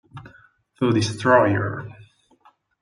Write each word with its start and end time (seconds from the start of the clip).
The 0.79 0.89
Destroyer 0.89 1.85